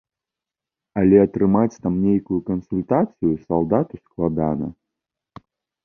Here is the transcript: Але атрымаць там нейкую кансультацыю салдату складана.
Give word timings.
Але 1.01 1.17
атрымаць 1.25 1.77
там 1.85 1.93
нейкую 2.07 2.39
кансультацыю 2.49 3.33
салдату 3.47 3.93
складана. 4.05 4.67